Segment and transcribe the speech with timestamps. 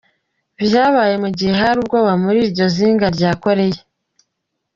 [0.65, 3.81] Vyabaye mu gihe hari ubwoba muri iryo zinga rya Koreya.